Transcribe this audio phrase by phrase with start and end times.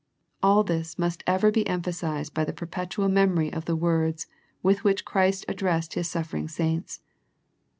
[0.41, 4.25] All this must ever be emphasized by the perpetual memory of the words
[4.63, 7.01] with which Christ addressed His suffering saints.